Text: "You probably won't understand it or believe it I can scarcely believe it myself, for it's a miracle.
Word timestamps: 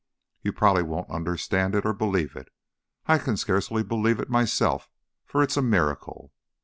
"You 0.41 0.51
probably 0.51 0.81
won't 0.81 1.11
understand 1.11 1.75
it 1.75 1.85
or 1.85 1.93
believe 1.93 2.35
it 2.35 2.49
I 3.05 3.19
can 3.19 3.37
scarcely 3.37 3.83
believe 3.83 4.19
it 4.19 4.31
myself, 4.31 4.89
for 5.27 5.43
it's 5.43 5.57
a 5.57 5.61
miracle. 5.61 6.33